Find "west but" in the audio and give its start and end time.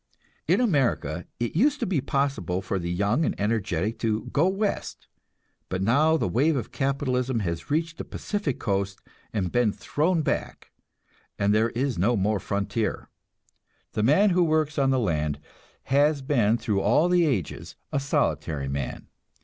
4.47-5.83